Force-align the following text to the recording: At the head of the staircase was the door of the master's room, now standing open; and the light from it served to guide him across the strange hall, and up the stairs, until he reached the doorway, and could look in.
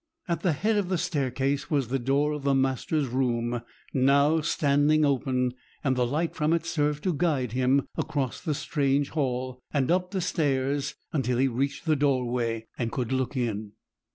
At 0.27 0.41
the 0.41 0.53
head 0.53 0.77
of 0.77 0.89
the 0.89 0.97
staircase 0.97 1.69
was 1.69 1.89
the 1.89 1.99
door 1.99 2.31
of 2.33 2.41
the 2.41 2.55
master's 2.55 3.05
room, 3.05 3.61
now 3.93 4.41
standing 4.41 5.05
open; 5.05 5.51
and 5.83 5.95
the 5.95 6.07
light 6.07 6.33
from 6.33 6.53
it 6.53 6.65
served 6.65 7.03
to 7.03 7.13
guide 7.13 7.51
him 7.51 7.85
across 7.95 8.41
the 8.41 8.55
strange 8.55 9.09
hall, 9.09 9.61
and 9.71 9.91
up 9.91 10.09
the 10.09 10.19
stairs, 10.19 10.95
until 11.13 11.37
he 11.37 11.47
reached 11.47 11.85
the 11.85 11.95
doorway, 11.95 12.65
and 12.79 12.91
could 12.91 13.11
look 13.11 13.37
in. 13.37 13.73